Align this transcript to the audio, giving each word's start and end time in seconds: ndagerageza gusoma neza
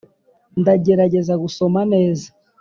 ndagerageza 0.59 1.33
gusoma 1.43 1.79
neza 1.93 2.27